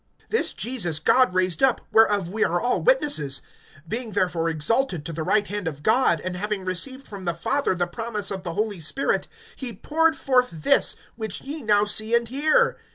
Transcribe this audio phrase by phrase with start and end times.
[0.31, 3.43] (32)This Jesus God raised up, whereof we all are witnesses.
[3.87, 7.75] (33)Being therefore exalted to the right hand of God, and having received from the Father
[7.75, 12.29] the promise of the Holy Spirit, he poured forth this, which ye now see and
[12.29, 12.79] hear.